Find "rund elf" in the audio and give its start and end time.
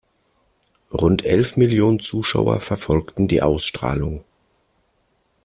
0.91-1.57